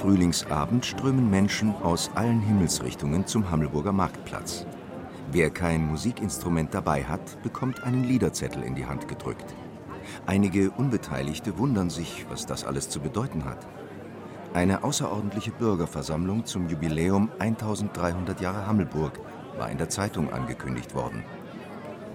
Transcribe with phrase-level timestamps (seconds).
[0.00, 4.64] Frühlingsabend strömen Menschen aus allen Himmelsrichtungen zum Hammelburger Marktplatz.
[5.30, 9.54] Wer kein Musikinstrument dabei hat, bekommt einen Liederzettel in die Hand gedrückt.
[10.24, 13.68] Einige Unbeteiligte wundern sich, was das alles zu bedeuten hat.
[14.54, 19.20] Eine außerordentliche Bürgerversammlung zum Jubiläum 1300 Jahre Hammelburg
[19.58, 21.24] war in der Zeitung angekündigt worden.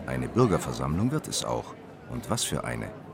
[0.07, 1.75] Eine Bürgerversammlung wird es auch.
[2.09, 3.04] Und was für eine.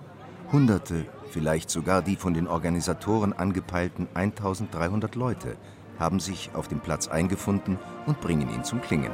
[0.52, 5.55] Hunderte, vielleicht sogar die von den Organisatoren angepeilten 1300 Leute
[5.98, 9.12] haben sich auf dem Platz eingefunden und bringen ihn zum Klingen.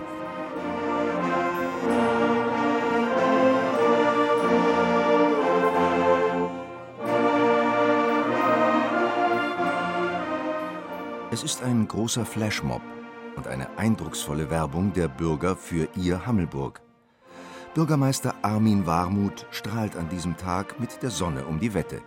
[11.29, 12.81] Es ist ein großer Flashmob
[13.35, 16.81] und eine eindrucksvolle Werbung der Bürger für ihr Hammelburg.
[17.77, 22.01] Bürgermeister Armin Warmuth strahlt an diesem Tag mit der Sonne um die Wette.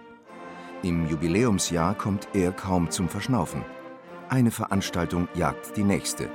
[0.82, 3.62] Im Jubiläumsjahr kommt er kaum zum Verschnaufen.
[4.28, 6.28] Eine Veranstaltung jagt die nächste.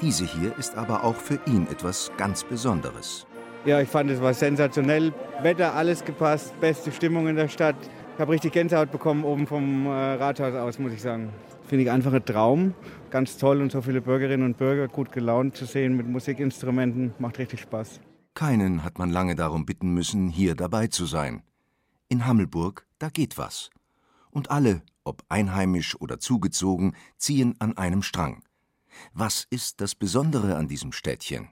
[0.00, 3.26] Diese hier ist aber auch für ihn etwas ganz Besonderes.
[3.64, 5.12] Ja, ich fand es war sensationell.
[5.42, 7.74] Wetter, alles gepasst, beste Stimmung in der Stadt.
[8.14, 11.30] Ich habe richtig Gänsehaut bekommen oben vom äh, Rathaus aus, muss ich sagen.
[11.66, 12.74] Finde ich einfach ein Traum.
[13.10, 17.14] Ganz toll und so viele Bürgerinnen und Bürger gut gelaunt zu sehen mit Musikinstrumenten.
[17.18, 17.98] Macht richtig Spaß.
[18.34, 21.44] Keinen hat man lange darum bitten müssen, hier dabei zu sein.
[22.08, 23.70] In Hammelburg, da geht was.
[24.30, 28.42] Und alle, ob einheimisch oder zugezogen, ziehen an einem Strang.
[29.12, 31.48] Was ist das Besondere an diesem Städtchen?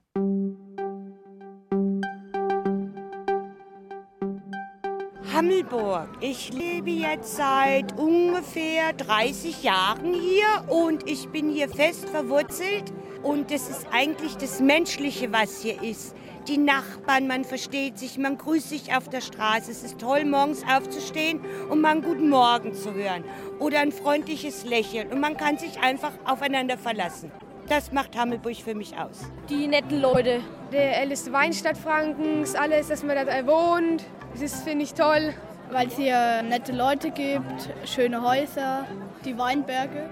[5.42, 6.08] Hammelburg.
[6.20, 12.92] Ich lebe jetzt seit ungefähr 30 Jahren hier und ich bin hier fest verwurzelt.
[13.24, 16.14] Und das ist eigentlich das Menschliche, was hier ist.
[16.46, 19.72] Die Nachbarn, man versteht sich, man grüßt sich auf der Straße.
[19.72, 23.24] Es ist toll, morgens aufzustehen und mal einen guten Morgen zu hören.
[23.58, 25.10] Oder ein freundliches Lächeln.
[25.10, 27.32] Und man kann sich einfach aufeinander verlassen.
[27.68, 29.22] Das macht Hammelburg für mich aus.
[29.48, 30.40] Die netten Leute.
[30.72, 34.04] Der älteste Weinstadt Frankens, alles, dass man da wohnt.
[34.32, 35.34] Das ist, finde ich, toll.
[35.70, 38.86] Weil es hier nette Leute gibt, schöne Häuser,
[39.24, 40.10] die Weinberge.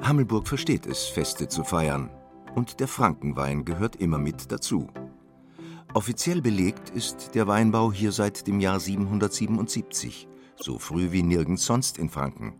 [0.00, 2.10] Hammelburg versteht es, Feste zu feiern.
[2.54, 4.88] Und der Frankenwein gehört immer mit dazu.
[5.92, 11.98] Offiziell belegt ist der Weinbau hier seit dem Jahr 777, so früh wie nirgends sonst
[11.98, 12.54] in Franken.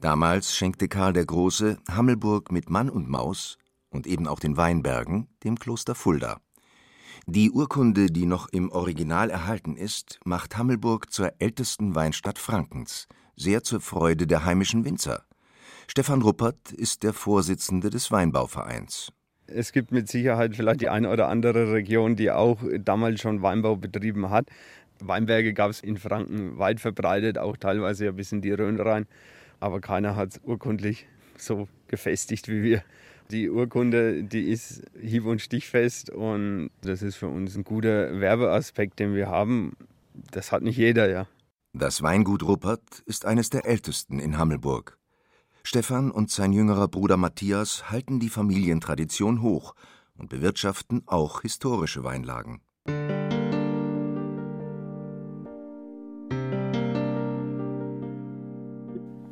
[0.00, 3.56] Damals schenkte Karl der Große Hammelburg mit Mann und Maus
[3.90, 6.40] und eben auch den Weinbergen dem Kloster Fulda.
[7.26, 13.62] Die Urkunde, die noch im Original erhalten ist, macht Hammelburg zur ältesten Weinstadt Frankens, sehr
[13.62, 15.24] zur Freude der heimischen Winzer.
[15.86, 19.12] Stefan Ruppert ist der Vorsitzende des Weinbauvereins.
[19.46, 23.76] Es gibt mit Sicherheit vielleicht die eine oder andere Region, die auch damals schon Weinbau
[23.76, 24.46] betrieben hat.
[25.00, 29.06] Weinberge gab es in Franken weit verbreitet, auch teilweise ja bis in die Rhön rein.
[29.58, 31.06] Aber keiner hat es urkundlich
[31.36, 32.84] so gefestigt wie wir.
[33.30, 38.98] Die Urkunde, die ist hieb- und stichfest und das ist für uns ein guter Werbeaspekt,
[38.98, 39.76] den wir haben.
[40.32, 41.28] Das hat nicht jeder, ja.
[41.72, 44.98] Das Weingut Ruppert ist eines der ältesten in Hammelburg.
[45.62, 49.76] Stefan und sein jüngerer Bruder Matthias halten die Familientradition hoch
[50.16, 52.60] und bewirtschaften auch historische Weinlagen.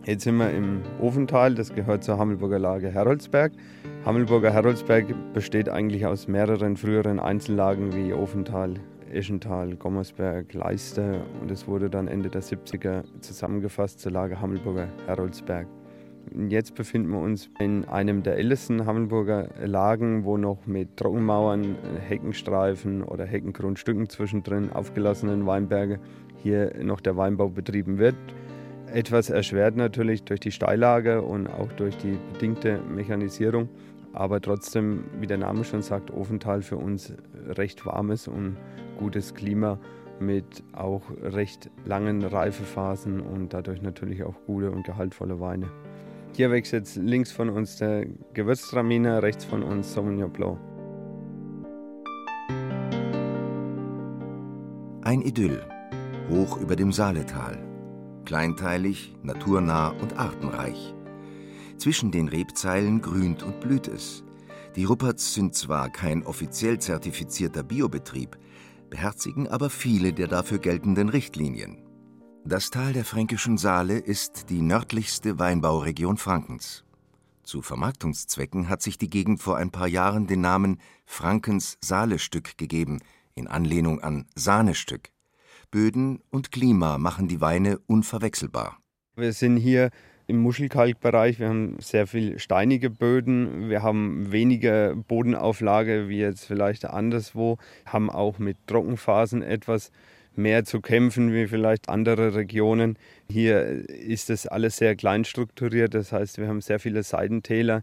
[0.09, 3.53] Jetzt sind wir im Ofental, das gehört zur Hammelburger Lage Heroldsberg.
[4.05, 8.75] Hammelburger Heroldsberg besteht eigentlich aus mehreren früheren Einzellagen wie Ofental,
[9.13, 15.67] Eschental, Gommersberg, Leister und es wurde dann Ende der 70er zusammengefasst zur Lage Hammelburger Heroldsberg.
[16.49, 23.03] Jetzt befinden wir uns in einem der ältesten Hammelburger Lagen, wo noch mit Trockenmauern, Heckenstreifen
[23.03, 25.99] oder Heckengrundstücken zwischendrin aufgelassenen Weinberge
[26.37, 28.17] hier noch der Weinbau betrieben wird.
[28.93, 33.69] Etwas erschwert natürlich durch die Steillage und auch durch die bedingte Mechanisierung,
[34.13, 37.13] aber trotzdem, wie der Name schon sagt, Ofental für uns
[37.49, 38.57] recht warmes und
[38.99, 39.79] gutes Klima
[40.21, 45.69] mit auch recht langen Reifephasen und dadurch natürlich auch gute und gehaltvolle Weine.
[46.33, 50.59] Hier wächst jetzt links von uns der Gewürztraminer, rechts von uns Sauvignon Blanc.
[55.03, 55.63] Ein Idyll,
[56.31, 57.68] hoch über dem Saaletal.
[58.29, 60.95] Kleinteilig, naturnah und artenreich.
[61.79, 64.23] Zwischen den Rebzeilen grünt und blüht es.
[64.77, 68.37] Die Rupperts sind zwar kein offiziell zertifizierter Biobetrieb,
[68.91, 71.79] beherzigen aber viele der dafür geltenden Richtlinien.
[72.45, 76.85] Das Tal der Fränkischen Saale ist die nördlichste Weinbauregion Frankens.
[77.45, 82.99] Zu Vermarktungszwecken hat sich die Gegend vor ein paar Jahren den Namen Frankens Saalestück gegeben,
[83.35, 85.13] in Anlehnung an Sahnestück.
[85.71, 88.79] Böden und Klima machen die Weine unverwechselbar.
[89.17, 89.91] Wir sind hier
[90.27, 91.41] im Muschelkalkbereich.
[91.41, 93.69] Wir haben sehr viel steinige Böden.
[93.69, 97.59] Wir haben weniger Bodenauflage wie jetzt vielleicht anderswo.
[97.87, 99.91] Haben auch mit Trockenphasen etwas
[100.39, 102.97] mehr zu kämpfen wie vielleicht andere Regionen.
[103.29, 107.83] Hier ist das alles sehr klein strukturiert, das heißt, wir haben sehr viele Seitentäler,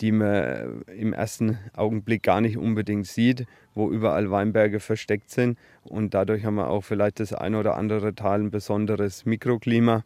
[0.00, 5.58] die man im ersten Augenblick gar nicht unbedingt sieht, wo überall Weinberge versteckt sind.
[5.82, 10.04] Und dadurch haben wir auch vielleicht das ein oder andere Tal ein besonderes Mikroklima,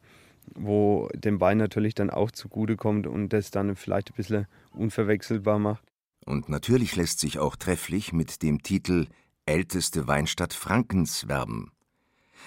[0.55, 5.85] wo dem Wein natürlich dann auch zugutekommt und das dann vielleicht ein bisschen unverwechselbar macht.
[6.25, 9.07] Und natürlich lässt sich auch trefflich mit dem Titel
[9.47, 11.71] Älteste Weinstadt Frankens werben.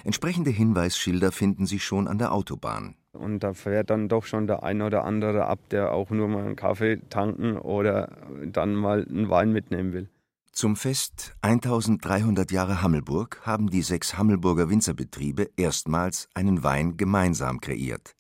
[0.04, 2.96] Entsprechende Hinweisschilder finden Sie schon an der Autobahn.
[3.18, 6.46] Und da fährt dann doch schon der ein oder andere ab, der auch nur mal
[6.46, 8.10] einen Kaffee tanken oder
[8.46, 10.10] dann mal einen Wein mitnehmen will.
[10.52, 18.16] Zum Fest 1300 Jahre Hammelburg haben die sechs Hammelburger Winzerbetriebe erstmals einen Wein gemeinsam kreiert.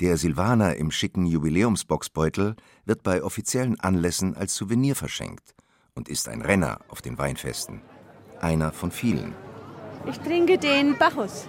[0.00, 5.54] Der Silvaner im schicken Jubiläumsboxbeutel wird bei offiziellen Anlässen als Souvenir verschenkt
[5.94, 7.80] und ist ein Renner auf den Weinfesten.
[8.40, 9.34] Einer von vielen.
[10.08, 11.48] Ich trinke den Bacchus.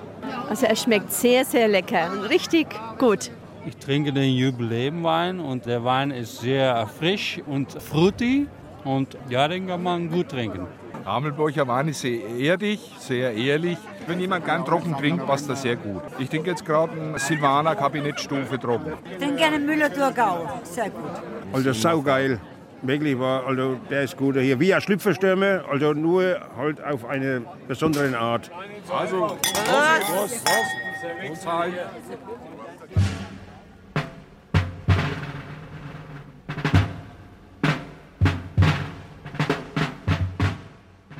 [0.50, 2.68] Also er schmeckt sehr, sehr lecker und richtig
[2.98, 3.32] gut.
[3.66, 8.48] Ich trinke den Jubiläumwein und der Wein ist sehr frisch und fruity
[8.84, 10.66] und ja, den kann man gut trinken.
[11.06, 13.78] Hamelburger Wein ist sehr erdig, sehr ehrlich.
[14.08, 16.02] Wenn jemand gern trocken trinkt, passt das sehr gut.
[16.18, 18.94] Ich trinke jetzt gerade einen Silvaner Kabinettstufe trocken.
[19.12, 21.12] Ich trinke gerne Müller-Thurgau, sehr gut.
[21.54, 22.40] Also saugeil.
[22.84, 24.38] Wirklich war, also der ist gut.
[24.38, 28.52] Hier wie ein Schlüpferstürme, also nur halt auf eine besondere Art.
[28.90, 30.46] Also, Prost, Prost, Prost.
[30.46, 30.78] Prost.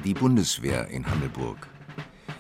[0.06, 1.68] Die Bundeswehr in Hammelburg.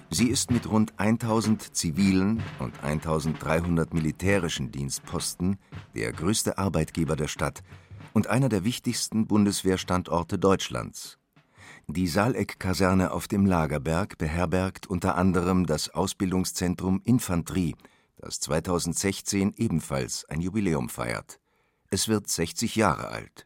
[0.09, 5.57] Sie ist mit rund 1000 zivilen und 1300 militärischen Dienstposten
[5.93, 7.61] der größte Arbeitgeber der Stadt
[8.17, 11.19] und einer der wichtigsten Bundeswehrstandorte Deutschlands.
[11.85, 17.75] Die Saaleck-Kaserne auf dem Lagerberg beherbergt unter anderem das Ausbildungszentrum Infanterie,
[18.17, 21.39] das 2016 ebenfalls ein Jubiläum feiert.
[21.91, 23.45] Es wird 60 Jahre alt.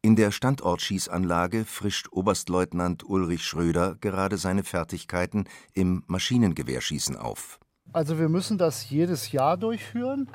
[0.00, 7.60] In der Standortschießanlage frischt Oberstleutnant Ulrich Schröder gerade seine Fertigkeiten im Maschinengewehrschießen auf.
[7.92, 10.28] Also wir müssen das jedes Jahr durchführen.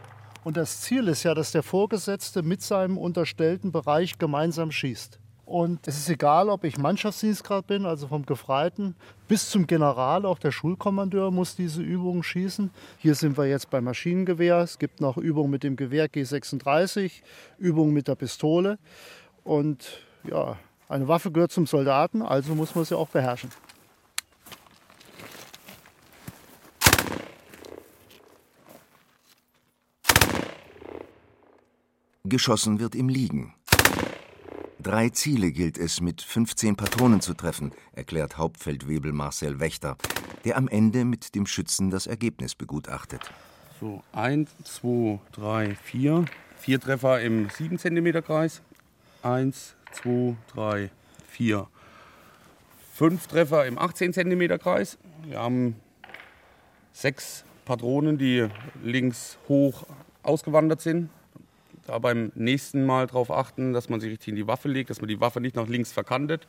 [0.48, 5.20] Und das Ziel ist ja, dass der Vorgesetzte mit seinem unterstellten Bereich gemeinsam schießt.
[5.46, 8.96] Und es ist egal, ob ich Mannschaftsdienstgrad bin, also vom Gefreiten,
[9.28, 12.72] bis zum General, auch der Schulkommandeur muss diese Übungen schießen.
[12.98, 14.60] Hier sind wir jetzt beim Maschinengewehr.
[14.60, 17.12] Es gibt noch Übungen mit dem Gewehr G36,
[17.58, 18.80] Übungen mit der Pistole.
[19.44, 20.00] Und
[20.32, 20.58] ja,
[20.88, 23.50] eine Waffe gehört zum Soldaten, also muss man sie auch beherrschen.
[32.30, 33.54] Geschossen wird im Liegen.
[34.80, 39.98] Drei Ziele gilt es mit 15 Patronen zu treffen, erklärt Hauptfeldwebel Marcel Wächter,
[40.46, 43.22] der am Ende mit dem Schützen das Ergebnis begutachtet.
[43.80, 46.26] So, eins, zwei, drei, vier.
[46.58, 48.62] Vier Treffer im 7 cm Kreis.
[49.22, 50.90] Eins, zwei, drei,
[51.28, 51.68] vier.
[52.94, 54.98] Fünf Treffer im 18 cm Kreis.
[55.24, 55.76] Wir haben
[56.94, 58.48] sechs Patronen, die
[58.84, 59.86] links hoch
[60.24, 61.10] ausgewandert sind.
[61.88, 65.00] Da beim nächsten Mal darauf achten, dass man sich richtig in die Waffe legt, dass
[65.00, 66.46] man die Waffe nicht nach links verkantet.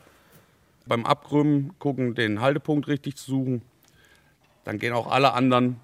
[0.85, 3.63] Beim Abkrümmen gucken, den Haltepunkt richtig zu suchen.
[4.65, 5.77] Dann gehen auch alle anderen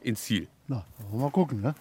[0.00, 0.48] ins Ziel.
[0.66, 1.74] Na, wollen wir mal gucken, ne?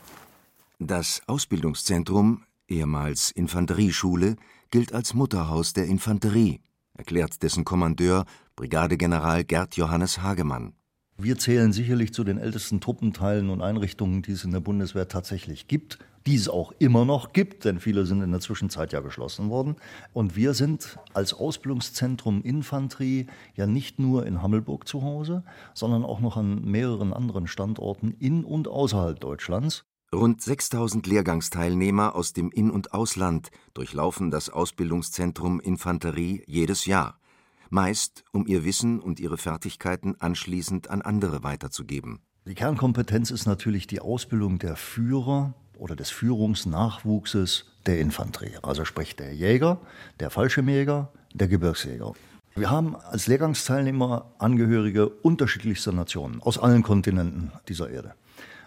[0.77, 4.35] Das Ausbildungszentrum, ehemals Infanterieschule,
[4.69, 6.62] gilt als Mutterhaus der Infanterie,
[6.93, 10.73] erklärt dessen Kommandeur Brigadegeneral Gerd Johannes Hagemann.
[11.17, 15.67] Wir zählen sicherlich zu den ältesten Truppenteilen und Einrichtungen, die es in der Bundeswehr tatsächlich
[15.67, 19.51] gibt, die es auch immer noch gibt, denn viele sind in der Zwischenzeit ja geschlossen
[19.51, 19.75] worden.
[20.13, 25.43] Und wir sind als Ausbildungszentrum Infanterie ja nicht nur in Hammelburg zu Hause,
[25.75, 29.86] sondern auch noch an mehreren anderen Standorten in und außerhalb Deutschlands.
[30.13, 37.20] Rund 6000 Lehrgangsteilnehmer aus dem In- und Ausland durchlaufen das Ausbildungszentrum Infanterie jedes Jahr.
[37.74, 42.20] Meist um ihr Wissen und ihre Fertigkeiten anschließend an andere weiterzugeben.
[42.46, 49.15] Die Kernkompetenz ist natürlich die Ausbildung der Führer oder des Führungsnachwuchses der Infanterie, also sprich
[49.15, 49.80] der Jäger,
[50.20, 52.13] der Fallschirmjäger, der Gebirgsjäger.
[52.53, 58.13] Wir haben als Lehrgangsteilnehmer Angehörige unterschiedlichster Nationen aus allen Kontinenten dieser Erde.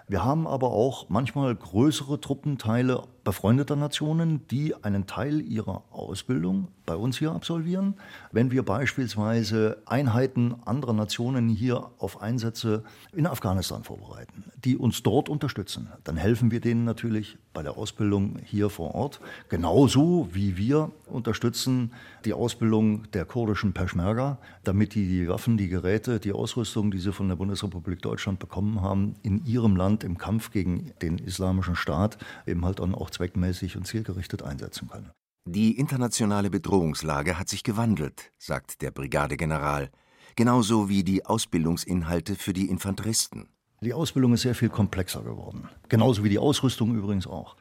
[0.09, 6.95] Wir haben aber auch manchmal größere Truppenteile befreundeter Nationen, die einen Teil ihrer Ausbildung bei
[6.95, 7.95] uns hier absolvieren.
[8.31, 15.29] Wenn wir beispielsweise Einheiten anderer Nationen hier auf Einsätze in Afghanistan vorbereiten, die uns dort
[15.29, 19.19] unterstützen, dann helfen wir denen natürlich bei der Ausbildung hier vor Ort.
[19.49, 21.93] Genauso wie wir unterstützen
[22.25, 27.13] die Ausbildung der kurdischen Peschmerga, damit die die Waffen, die Geräte, die Ausrüstung, die sie
[27.13, 32.19] von der Bundesrepublik Deutschland bekommen haben, in ihrem Land im Kampf gegen den islamischen Staat
[32.47, 35.11] eben halt dann auch zweckmäßig und zielgerichtet einsetzen können.
[35.49, 39.91] Die internationale Bedrohungslage hat sich gewandelt, sagt der Brigadegeneral,
[40.35, 43.49] genauso wie die Ausbildungsinhalte für die Infanteristen.
[43.81, 47.57] Die Ausbildung ist sehr viel komplexer geworden, genauso wie die Ausrüstung übrigens auch.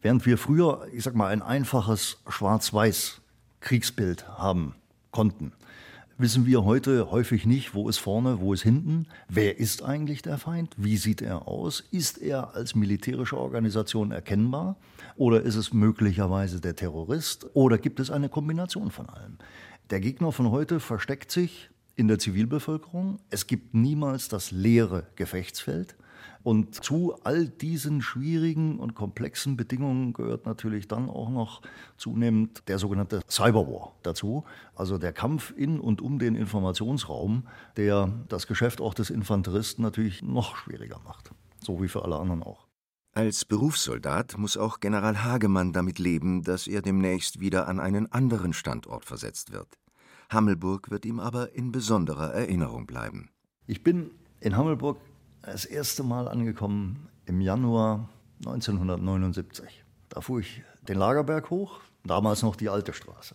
[0.00, 3.20] Während wir früher, ich sag mal, ein einfaches schwarz-weiß
[3.60, 4.74] Kriegsbild haben
[5.10, 5.52] konnten,
[6.18, 10.36] wissen wir heute häufig nicht, wo ist vorne, wo ist hinten, wer ist eigentlich der
[10.36, 14.76] Feind, wie sieht er aus, ist er als militärische Organisation erkennbar?
[15.16, 17.46] Oder ist es möglicherweise der Terrorist?
[17.54, 19.38] Oder gibt es eine Kombination von allem.
[19.90, 25.96] Der Gegner von heute versteckt sich in der Zivilbevölkerung, es gibt niemals das leere Gefechtsfeld.
[26.42, 31.62] Und zu all diesen schwierigen und komplexen Bedingungen gehört natürlich dann auch noch
[31.96, 34.44] zunehmend der sogenannte Cyberwar dazu,
[34.74, 40.22] also der Kampf in und um den Informationsraum, der das Geschäft auch des Infanteristen natürlich
[40.22, 41.30] noch schwieriger macht,
[41.60, 42.68] so wie für alle anderen auch.
[43.12, 48.52] Als Berufssoldat muss auch General Hagemann damit leben, dass er demnächst wieder an einen anderen
[48.52, 49.78] Standort versetzt wird.
[50.30, 53.30] Hammelburg wird ihm aber in besonderer Erinnerung bleiben.
[53.66, 54.98] Ich bin in Hammelburg
[55.52, 58.08] das erste Mal angekommen im Januar
[58.40, 59.84] 1979.
[60.08, 63.34] Da fuhr ich den Lagerberg hoch, damals noch die alte Straße,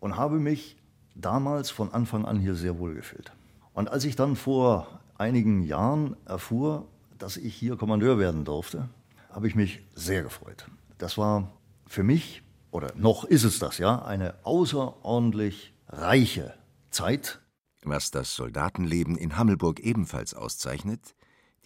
[0.00, 0.76] und habe mich
[1.14, 3.32] damals von Anfang an hier sehr wohl gefühlt.
[3.72, 6.86] Und als ich dann vor einigen Jahren erfuhr,
[7.18, 8.88] dass ich hier Kommandeur werden durfte,
[9.30, 10.66] habe ich mich sehr gefreut.
[10.98, 11.52] Das war
[11.86, 16.54] für mich, oder noch ist es das ja, eine außerordentlich reiche
[16.90, 17.40] Zeit.
[17.82, 21.14] Was das Soldatenleben in Hammelburg ebenfalls auszeichnet,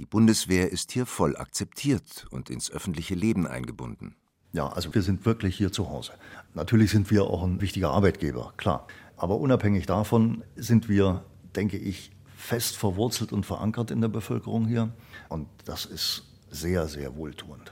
[0.00, 4.14] die Bundeswehr ist hier voll akzeptiert und ins öffentliche Leben eingebunden.
[4.50, 6.12] Ja, also wir sind wirklich hier zu Hause.
[6.54, 8.86] Natürlich sind wir auch ein wichtiger Arbeitgeber, klar.
[9.18, 11.22] Aber unabhängig davon sind wir,
[11.54, 14.90] denke ich, fest verwurzelt und verankert in der Bevölkerung hier.
[15.28, 17.70] Und das ist sehr, sehr wohltuend.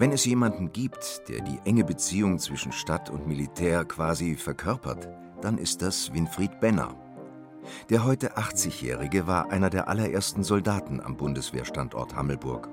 [0.00, 5.08] Wenn es jemanden gibt, der die enge Beziehung zwischen Stadt und Militär quasi verkörpert,
[5.42, 6.94] dann ist das Winfried Benner.
[7.90, 12.68] Der heute 80-Jährige war einer der allerersten Soldaten am Bundeswehrstandort Hammelburg.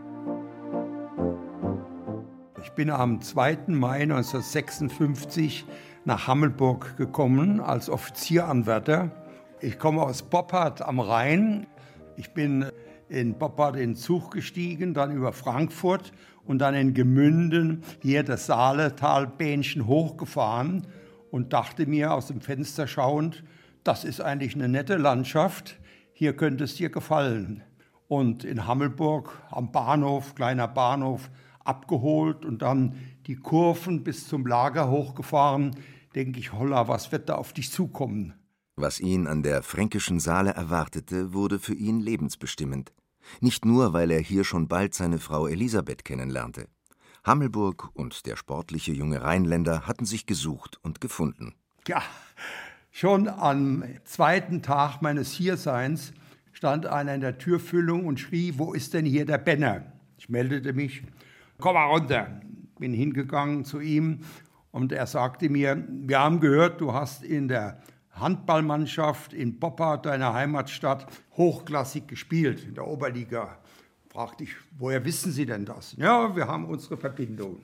[2.62, 3.58] Ich bin am 2.
[3.70, 5.65] Mai 1956
[6.03, 9.10] nach Hammelburg gekommen als Offizieranwärter.
[9.62, 11.65] Ich komme aus Boppard am Rhein.
[12.17, 12.67] Ich bin
[13.09, 16.12] in Boppard in den Zug gestiegen, dann über Frankfurt
[16.45, 20.88] und dann in Gemünden hier das Saaletalbähnchen hochgefahren
[21.31, 23.43] und dachte mir aus dem Fenster schauend,
[23.83, 25.79] das ist eigentlich eine nette Landschaft,
[26.13, 27.62] hier könnte es dir gefallen.
[28.07, 31.29] Und in Hammelburg am Bahnhof, kleiner Bahnhof,
[31.63, 32.95] abgeholt und dann
[33.27, 35.75] die Kurven bis zum Lager hochgefahren,
[36.13, 38.33] denke ich, holla, was wird da auf dich zukommen?
[38.77, 42.91] Was ihn an der fränkischen Saale erwartete, wurde für ihn lebensbestimmend.
[43.39, 46.67] Nicht nur, weil er hier schon bald seine Frau Elisabeth kennenlernte.
[47.24, 51.55] Hammelburg und der sportliche junge Rheinländer hatten sich gesucht und gefunden.
[51.88, 52.03] Ja,
[52.91, 56.12] schon am zweiten Tag meines Hierseins
[56.51, 59.94] stand einer in der Türfüllung und schrie, wo ist denn hier der Benner?
[60.17, 61.01] Ich meldete mich,
[61.60, 62.41] komm mal runter.
[62.77, 64.20] Bin hingegangen zu ihm
[64.72, 67.82] und er sagte mir, wir haben gehört, du hast in der
[68.15, 73.57] Handballmannschaft in Boppard, deiner Heimatstadt, hochklassig gespielt in der Oberliga.
[74.10, 75.95] Fragte ich, woher wissen Sie denn das?
[75.98, 77.63] Ja, wir haben unsere Verbindung.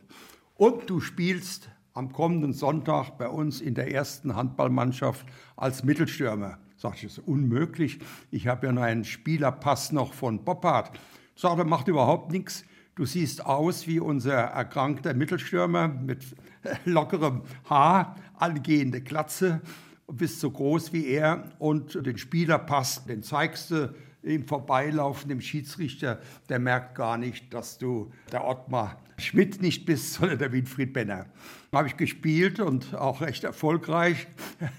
[0.56, 6.58] Und du spielst am kommenden Sonntag bei uns in der ersten Handballmannschaft als Mittelstürmer.
[6.76, 8.00] Sag ich, das ist unmöglich.
[8.32, 11.00] Ich habe ja noch einen Spielerpass noch von Boppard.
[11.36, 12.66] Sagte, macht überhaupt nichts.
[12.96, 16.26] Du siehst aus wie unser erkrankter Mittelstürmer mit
[16.86, 19.62] lockerem Haar, angehende Glatze
[20.14, 25.42] bist so groß wie er und den Spieler passt, den zeigst du im Vorbeilaufen dem
[25.42, 30.94] Schiedsrichter, der merkt gar nicht, dass du der Ottmar Schmidt nicht bist, sondern der Winfried
[30.94, 31.28] Benner.
[31.72, 34.28] Habe ich gespielt und auch recht erfolgreich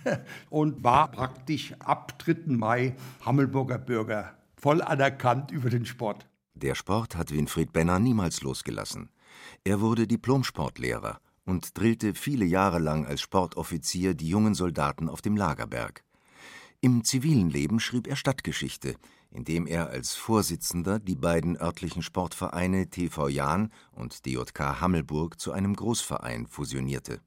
[0.51, 2.55] und war praktisch ab 3.
[2.57, 6.27] Mai Hammelburger Bürger, voll anerkannt über den Sport.
[6.55, 9.11] Der Sport hat Winfried Benner niemals losgelassen.
[9.65, 15.37] Er wurde Diplomsportlehrer und drillte viele Jahre lang als Sportoffizier die jungen Soldaten auf dem
[15.37, 16.05] Lagerberg.
[16.81, 18.97] Im zivilen Leben schrieb er Stadtgeschichte,
[19.31, 25.75] indem er als Vorsitzender die beiden örtlichen Sportvereine TV Jahn und DJK Hammelburg zu einem
[25.75, 27.21] Großverein fusionierte.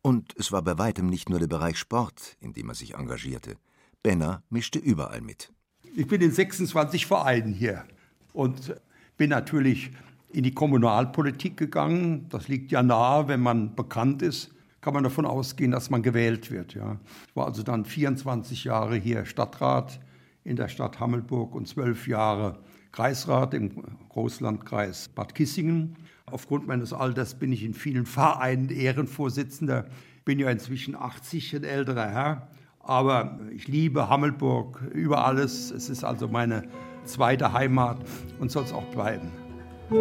[0.00, 3.56] Und es war bei weitem nicht nur der Bereich Sport, in dem er sich engagierte.
[4.02, 5.52] Benner mischte überall mit.
[5.96, 7.84] Ich bin in 26 Vereinen hier
[8.32, 8.74] und
[9.16, 9.90] bin natürlich
[10.30, 12.26] in die Kommunalpolitik gegangen.
[12.28, 16.50] Das liegt ja nahe, wenn man bekannt ist, kann man davon ausgehen, dass man gewählt
[16.50, 16.74] wird.
[16.74, 16.98] Ja.
[17.28, 20.00] Ich war also dann 24 Jahre hier Stadtrat
[20.44, 22.58] in der Stadt Hammelburg und zwölf Jahre
[22.92, 23.70] Kreisrat im
[24.08, 25.96] Großlandkreis Bad Kissingen.
[26.26, 29.86] Aufgrund meines Alters bin ich in vielen Vereinen Ehrenvorsitzender.
[30.24, 32.48] Bin ja inzwischen 80, ein älterer Herr.
[32.80, 35.70] Aber ich liebe Hammelburg über alles.
[35.70, 36.64] Es ist also meine
[37.04, 37.98] zweite Heimat
[38.38, 39.47] und soll es auch bleiben.
[39.90, 39.96] Am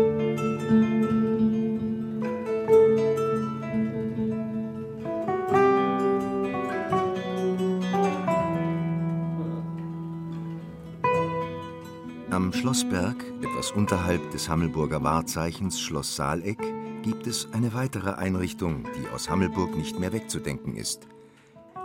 [12.52, 16.60] Schlossberg, etwas unterhalb des Hammelburger Wahrzeichens Schloss Saaleck,
[17.04, 21.08] gibt es eine weitere Einrichtung, die aus Hammelburg nicht mehr wegzudenken ist.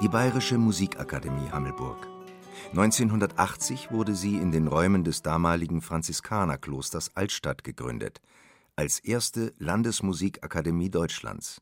[0.02, 2.08] Die Bayerische Musikakademie Hammelburg.
[2.72, 8.22] 1980 wurde sie in den Räumen des damaligen Franziskanerklosters Altstadt gegründet,
[8.76, 11.60] als erste Landesmusikakademie Deutschlands.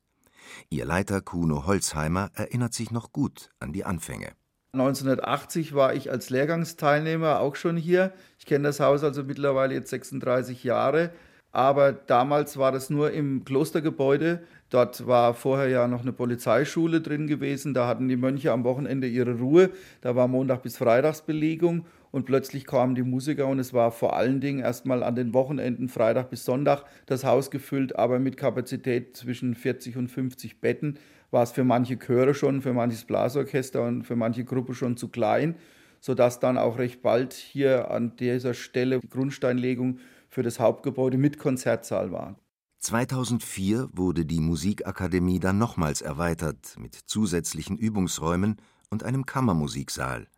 [0.69, 4.29] Ihr Leiter Kuno Holzheimer erinnert sich noch gut an die Anfänge.
[4.73, 8.13] 1980 war ich als Lehrgangsteilnehmer auch schon hier.
[8.39, 11.11] Ich kenne das Haus also mittlerweile jetzt 36 Jahre.
[11.53, 14.43] Aber damals war das nur im Klostergebäude.
[14.71, 17.75] Dort war vorher ja noch eine Polizeischule drin gewesen.
[17.75, 19.71] Da hatten die Mönche am Wochenende ihre Ruhe.
[20.01, 24.41] Da war Montag bis Freitagsbelegung und plötzlich kamen die Musiker und es war vor allen
[24.41, 29.55] Dingen erstmal an den Wochenenden Freitag bis Sonntag das Haus gefüllt, aber mit Kapazität zwischen
[29.55, 30.99] 40 und 50 Betten
[31.31, 35.09] war es für manche Chöre schon, für manches Blasorchester und für manche Gruppe schon zu
[35.09, 35.55] klein,
[36.01, 39.99] sodass dann auch recht bald hier an dieser Stelle Grundsteinlegung
[40.31, 42.37] für das Hauptgebäude mit Konzertsaal war.
[42.79, 48.57] 2004 wurde die Musikakademie dann nochmals erweitert mit zusätzlichen Übungsräumen
[48.89, 50.29] und einem Kammermusiksaal.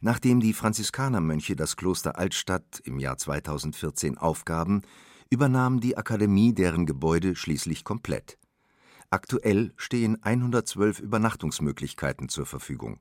[0.00, 4.82] Nachdem die Franziskanermönche das Kloster Altstadt im Jahr 2014 aufgaben,
[5.30, 8.38] übernahm die Akademie deren Gebäude schließlich komplett.
[9.10, 13.00] Aktuell stehen 112 Übernachtungsmöglichkeiten zur Verfügung.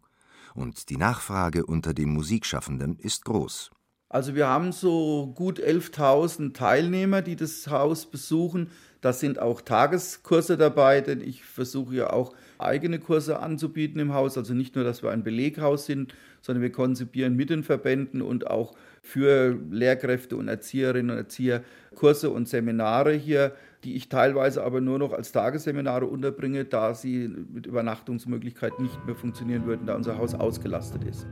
[0.56, 3.71] Und die Nachfrage unter den Musikschaffenden ist groß.
[4.10, 8.70] Also wir haben so gut 11.000 Teilnehmer, die das Haus besuchen.
[9.02, 14.38] Da sind auch Tageskurse dabei, denn ich versuche ja auch eigene Kurse anzubieten im Haus.
[14.38, 18.48] Also nicht nur, dass wir ein Beleghaus sind, sondern wir konzipieren mit den Verbänden und
[18.48, 24.80] auch für Lehrkräfte und Erzieherinnen und Erzieher Kurse und Seminare hier, die ich teilweise aber
[24.80, 30.17] nur noch als Tagesseminare unterbringe, da sie mit Übernachtungsmöglichkeiten nicht mehr funktionieren würden, da unser
[30.17, 31.28] Haus ausgelastet ist.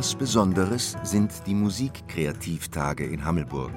[0.00, 3.70] Etwas Besonderes sind die Musikkreativtage in Hammelburg.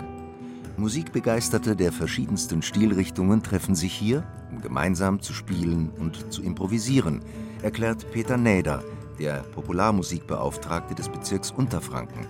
[0.77, 7.19] Musikbegeisterte der verschiedensten Stilrichtungen treffen sich hier, um gemeinsam zu spielen und zu improvisieren,
[7.61, 8.85] erklärt Peter Näder,
[9.19, 12.25] der Popularmusikbeauftragte des Bezirks Unterfranken,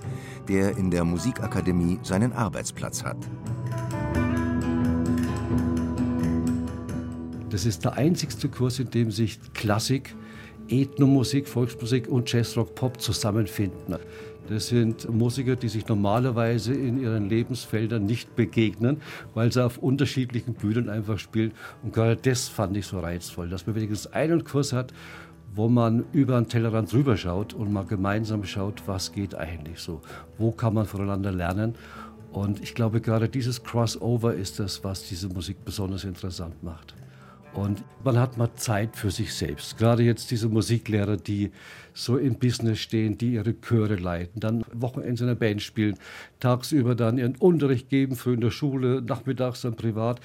[0.48, 3.18] der in der Musikakademie seinen Arbeitsplatz hat.
[7.52, 10.16] Das ist der einzigste Kurs, in dem sich Klassik,
[10.70, 13.98] Ethnomusik, Volksmusik und Jazzrock Pop zusammenfinden.
[14.50, 19.02] Das sind Musiker, die sich normalerweise in ihren Lebensfeldern nicht begegnen,
[19.34, 21.54] weil sie auf unterschiedlichen Bühnen einfach spielen.
[21.82, 24.94] Und gerade das fand ich so reizvoll, dass man wenigstens einen Kurs hat,
[25.56, 30.02] wo man über den Tellerrand drüber schaut und mal gemeinsam schaut, was geht eigentlich so,
[30.38, 31.76] wo kann man voneinander lernen.
[32.32, 36.96] Und ich glaube, gerade dieses Crossover ist das, was diese Musik besonders interessant macht.
[37.54, 39.78] Und man hat mal Zeit für sich selbst.
[39.78, 41.52] Gerade jetzt diese Musiklehrer, die
[41.94, 45.96] so im Business stehen, die ihre Chöre leiten, dann Wochenends in einer Band spielen,
[46.40, 50.20] tagsüber dann ihren Unterricht geben, früh in der Schule, nachmittags dann privat.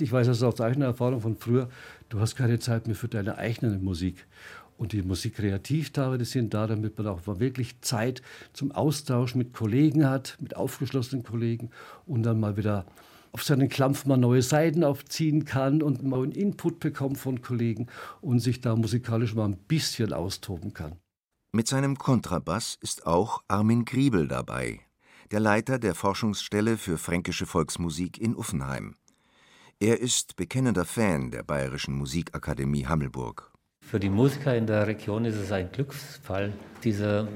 [0.00, 1.68] Ich weiß das aus eigener Erfahrung von früher,
[2.08, 4.26] du hast keine Zeit mehr für deine eigene Musik.
[4.76, 10.08] Und die Musikkreativtage, die sind da, damit man auch wirklich Zeit zum Austausch mit Kollegen
[10.08, 11.70] hat, mit aufgeschlossenen Kollegen
[12.06, 12.84] und dann mal wieder
[13.32, 17.86] auf seinen Klampf mal neue Seiten aufziehen kann und mal einen Input bekommt von Kollegen
[18.20, 20.96] und sich da musikalisch mal ein bisschen austoben kann.
[21.52, 24.80] Mit seinem Kontrabass ist auch Armin Griebel dabei,
[25.30, 28.94] der Leiter der Forschungsstelle für fränkische Volksmusik in Uffenheim.
[29.80, 33.50] Er ist bekennender Fan der Bayerischen Musikakademie Hammelburg.
[33.80, 36.52] Für die Musiker in der Region ist es ein Glücksfall,
[36.84, 37.28] diese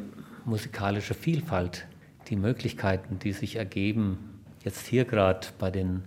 [0.45, 1.87] musikalische Vielfalt,
[2.29, 4.36] die Möglichkeiten, die sich ergeben,
[4.67, 6.03] jetzt hier gerade bei den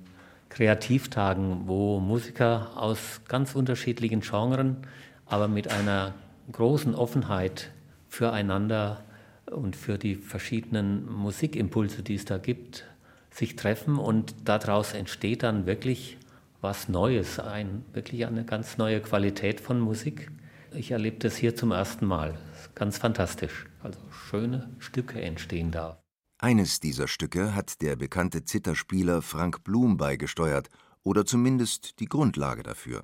[0.50, 4.78] Kreativtagen, wo Musiker aus ganz unterschiedlichen Genren,
[5.26, 6.14] aber mit einer
[6.52, 7.72] großen Offenheit
[8.10, 9.04] füreinander
[9.50, 12.84] und für die verschiedenen Musikimpulse, die es da gibt,
[13.32, 16.18] sich treffen und daraus entsteht dann wirklich
[16.60, 20.30] was Neues, ein, wirklich eine ganz neue Qualität von Musik.
[20.74, 22.38] Ich erlebe das hier zum ersten Mal.
[22.76, 23.68] Ganz fantastisch.
[23.82, 26.02] Also schöne Stücke entstehen da.
[26.42, 30.70] Eines dieser Stücke hat der bekannte Zitterspieler Frank Blum beigesteuert
[31.04, 33.04] oder zumindest die Grundlage dafür.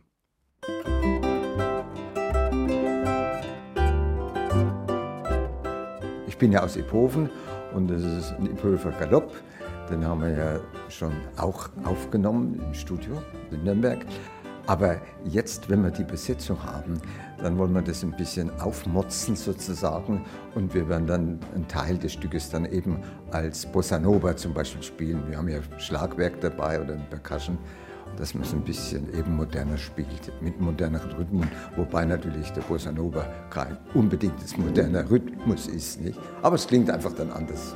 [6.27, 7.29] Ich bin ja aus Iphofen
[7.73, 9.29] und das ist ein Iphofer Galopp.
[9.89, 13.21] Den haben wir ja schon auch aufgenommen im Studio
[13.51, 14.05] in Nürnberg.
[14.67, 16.99] Aber jetzt, wenn wir die Besetzung haben,
[17.41, 20.25] dann wollen wir das ein bisschen aufmotzen sozusagen
[20.55, 22.99] und wir werden dann einen Teil des Stückes dann eben
[23.31, 25.23] als Bossa Nova zum Beispiel spielen.
[25.29, 27.57] Wir haben ja Schlagwerk dabei oder ein Percussion,
[28.17, 32.91] dass man es ein bisschen eben moderner spielt, mit moderneren Rhythmen, wobei natürlich der Bossa
[32.91, 36.19] Nova kein unbedingtes moderner Rhythmus ist, nicht?
[36.41, 37.75] Aber es klingt einfach dann anders.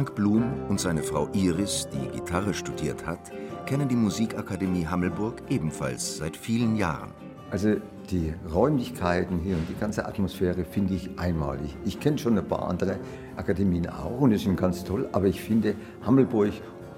[0.00, 3.30] Frank Blum und seine Frau Iris, die Gitarre studiert hat,
[3.66, 7.10] kennen die Musikakademie Hammelburg ebenfalls seit vielen Jahren.
[7.50, 7.74] Also
[8.10, 11.76] die Räumlichkeiten hier und die ganze Atmosphäre finde ich einmalig.
[11.84, 12.98] Ich kenne schon ein paar andere
[13.36, 16.52] Akademien auch und die sind ganz toll, aber ich finde Hammelburg,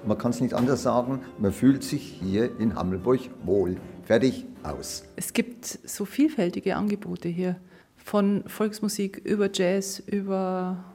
[0.07, 3.75] man kann es nicht anders sagen, man fühlt sich hier in Hammelburg wohl.
[4.03, 5.03] Fertig, aus.
[5.17, 7.57] Es gibt so vielfältige Angebote hier,
[7.97, 10.92] von Volksmusik über Jazz, über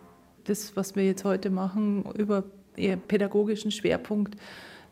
[0.48, 2.44] das, was wir jetzt heute machen, über
[2.76, 4.36] eher pädagogischen Schwerpunkt.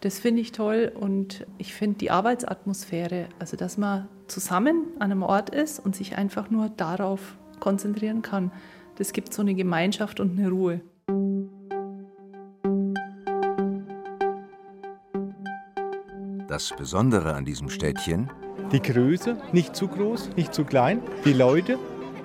[0.00, 5.22] Das finde ich toll und ich finde die Arbeitsatmosphäre, also dass man zusammen an einem
[5.22, 8.52] Ort ist und sich einfach nur darauf konzentrieren kann,
[8.96, 10.80] das gibt so eine Gemeinschaft und eine Ruhe.
[16.48, 18.30] Das Besondere an diesem Städtchen?
[18.72, 21.78] Die Größe, nicht zu groß, nicht zu klein, die Leute,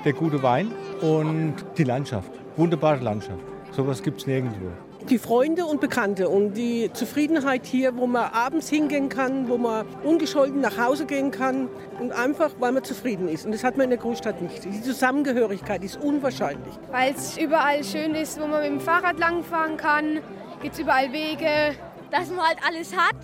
[0.06, 2.40] der gute Wein und die Landschaft.
[2.58, 3.40] Wunderbare Landschaft.
[3.72, 4.68] Sowas gibt es nirgendwo.
[5.10, 9.86] Die Freunde und Bekannte und die Zufriedenheit hier, wo man abends hingehen kann, wo man
[10.04, 13.46] ungescholten nach Hause gehen kann und einfach, weil man zufrieden ist.
[13.46, 14.64] Und das hat man in der Großstadt nicht.
[14.64, 16.74] Die Zusammengehörigkeit ist unwahrscheinlich.
[16.92, 20.20] Weil es überall schön ist, wo man mit dem Fahrrad langfahren kann,
[20.62, 21.76] gibt es überall Wege.
[22.12, 23.16] Dass man halt alles hat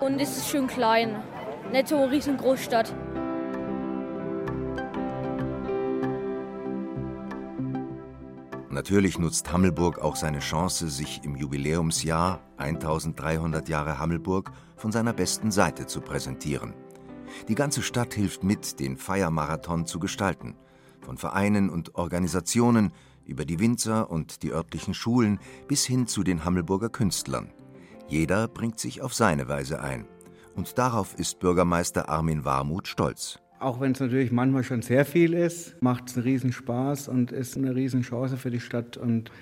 [0.00, 1.16] und es ist schön klein,
[1.72, 2.36] nicht so eine riesen
[8.76, 15.50] Natürlich nutzt Hammelburg auch seine Chance, sich im Jubiläumsjahr 1300 Jahre Hammelburg von seiner besten
[15.50, 16.74] Seite zu präsentieren.
[17.48, 20.56] Die ganze Stadt hilft mit, den Feiermarathon zu gestalten.
[21.00, 22.92] Von Vereinen und Organisationen
[23.24, 27.54] über die Winzer und die örtlichen Schulen bis hin zu den Hammelburger Künstlern.
[28.08, 30.06] Jeder bringt sich auf seine Weise ein.
[30.54, 33.38] Und darauf ist Bürgermeister Armin Warmuth stolz.
[33.66, 37.56] Auch wenn es natürlich manchmal schon sehr viel ist, macht es einen Riesenspaß und ist
[37.56, 38.96] eine Riesenchance für die Stadt.
[38.96, 39.32] Und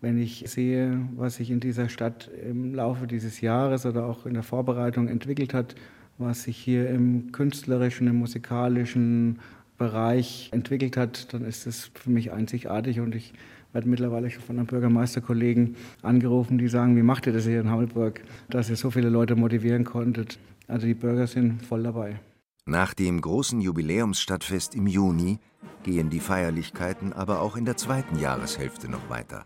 [0.00, 4.32] wenn ich sehe, was sich in dieser Stadt im Laufe dieses Jahres oder auch in
[4.32, 5.74] der Vorbereitung entwickelt hat,
[6.16, 9.38] was sich hier im künstlerischen, im musikalischen
[9.76, 13.34] Bereich entwickelt hat, dann ist es für mich einzigartig und ich
[13.74, 17.68] werde mittlerweile schon von einem Bürgermeisterkollegen angerufen, die sagen, wie macht ihr das hier in
[17.68, 20.38] Hammelburg, dass ihr so viele Leute motivieren konntet.
[20.68, 22.18] Also die Bürger sind voll dabei.
[22.66, 25.38] Nach dem großen Jubiläumsstadtfest im Juni
[25.82, 29.44] gehen die Feierlichkeiten aber auch in der zweiten Jahreshälfte noch weiter.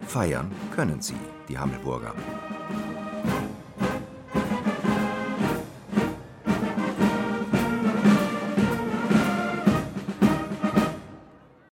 [0.00, 2.14] Feiern können sie, die Hammelburger.